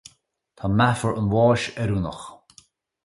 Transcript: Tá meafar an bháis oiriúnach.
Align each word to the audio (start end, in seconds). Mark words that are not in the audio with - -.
Tá 0.61 0.65
meafar 0.79 1.13
an 1.19 1.29
bháis 1.35 1.63
oiriúnach. 1.85 2.25